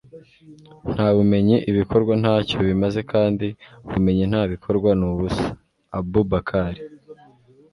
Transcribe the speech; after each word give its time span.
nta 0.93 1.07
bumenyi 1.15 1.55
ibikorwa 1.71 2.13
nta 2.21 2.35
cyo 2.47 2.59
bimaze 2.67 2.99
kandi 3.11 3.47
ubumenyi 3.85 4.23
nta 4.31 4.41
bikorwa 4.51 4.89
ni 4.99 5.05
ubusa.- 5.11 5.45
abu 5.97 6.19
bakari 6.31 6.81